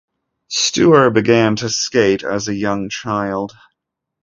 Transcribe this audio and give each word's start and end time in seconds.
Steuer 0.49 1.11
began 1.13 1.55
to 1.57 1.69
skate 1.69 2.23
as 2.23 2.47
a 2.47 2.55
young 2.55 2.89
child. 2.89 3.51